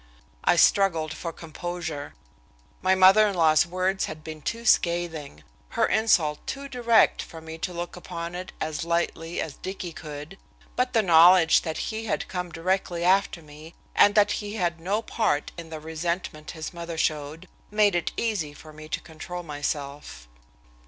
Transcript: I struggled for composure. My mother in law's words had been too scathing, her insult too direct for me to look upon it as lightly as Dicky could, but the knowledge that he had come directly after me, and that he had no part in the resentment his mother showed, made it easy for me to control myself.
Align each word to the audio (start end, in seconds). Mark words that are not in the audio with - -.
I 0.43 0.55
struggled 0.55 1.13
for 1.13 1.31
composure. 1.31 2.15
My 2.81 2.95
mother 2.95 3.27
in 3.27 3.35
law's 3.35 3.67
words 3.67 4.05
had 4.05 4.23
been 4.23 4.41
too 4.41 4.65
scathing, 4.65 5.43
her 5.77 5.85
insult 5.85 6.39
too 6.47 6.67
direct 6.67 7.21
for 7.21 7.39
me 7.39 7.59
to 7.59 7.71
look 7.71 7.95
upon 7.95 8.33
it 8.33 8.51
as 8.59 8.83
lightly 8.83 9.39
as 9.39 9.53
Dicky 9.57 9.93
could, 9.93 10.39
but 10.75 10.93
the 10.93 11.03
knowledge 11.03 11.61
that 11.61 11.77
he 11.93 12.05
had 12.05 12.27
come 12.27 12.51
directly 12.51 13.03
after 13.03 13.43
me, 13.43 13.75
and 13.95 14.15
that 14.15 14.31
he 14.31 14.55
had 14.55 14.79
no 14.79 15.03
part 15.03 15.51
in 15.55 15.69
the 15.69 15.79
resentment 15.79 16.49
his 16.57 16.73
mother 16.73 16.97
showed, 16.97 17.47
made 17.69 17.93
it 17.93 18.11
easy 18.17 18.55
for 18.55 18.73
me 18.73 18.89
to 18.89 19.01
control 19.01 19.43
myself. 19.43 20.27